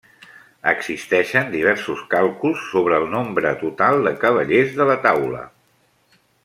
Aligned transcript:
Existeixen 0.69 1.51
diversos 1.55 2.01
càlculs 2.15 2.65
sobre 2.71 2.99
el 3.03 3.07
nombre 3.13 3.55
total 3.63 4.01
de 4.09 4.17
cavallers 4.27 4.77
de 4.81 4.93
la 4.93 5.01
Taula. 5.09 5.49